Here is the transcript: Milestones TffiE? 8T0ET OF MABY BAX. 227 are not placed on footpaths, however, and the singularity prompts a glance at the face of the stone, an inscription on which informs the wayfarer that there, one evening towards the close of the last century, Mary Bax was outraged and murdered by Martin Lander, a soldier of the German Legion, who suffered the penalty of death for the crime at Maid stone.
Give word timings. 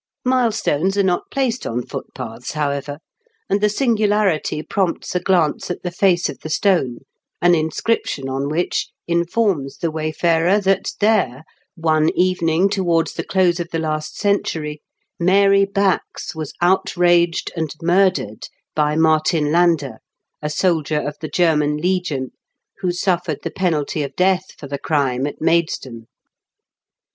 Milestones 0.25 0.95
TffiE? 0.95 0.97
8T0ET 0.97 0.97
OF 0.97 0.97
MABY 0.97 0.97
BAX. 0.97 0.97
227 0.97 0.99
are 0.99 1.11
not 1.13 1.23
placed 1.29 1.67
on 1.67 1.85
footpaths, 1.85 2.51
however, 2.53 2.99
and 3.51 3.61
the 3.61 3.69
singularity 3.69 4.63
prompts 4.63 5.13
a 5.13 5.19
glance 5.19 5.69
at 5.69 5.83
the 5.83 5.91
face 5.91 6.27
of 6.27 6.39
the 6.39 6.49
stone, 6.49 6.97
an 7.39 7.53
inscription 7.53 8.27
on 8.27 8.49
which 8.49 8.89
informs 9.07 9.77
the 9.77 9.91
wayfarer 9.91 10.59
that 10.59 10.93
there, 10.99 11.43
one 11.75 12.09
evening 12.17 12.67
towards 12.67 13.13
the 13.13 13.23
close 13.23 13.59
of 13.59 13.69
the 13.69 13.77
last 13.77 14.17
century, 14.17 14.81
Mary 15.19 15.65
Bax 15.65 16.33
was 16.33 16.51
outraged 16.63 17.51
and 17.55 17.71
murdered 17.83 18.45
by 18.73 18.95
Martin 18.95 19.51
Lander, 19.51 19.99
a 20.41 20.49
soldier 20.49 20.99
of 20.99 21.15
the 21.21 21.29
German 21.29 21.77
Legion, 21.77 22.31
who 22.79 22.91
suffered 22.91 23.41
the 23.43 23.51
penalty 23.51 24.01
of 24.01 24.15
death 24.15 24.45
for 24.57 24.65
the 24.67 24.79
crime 24.79 25.27
at 25.27 25.39
Maid 25.41 25.69
stone. 25.69 26.07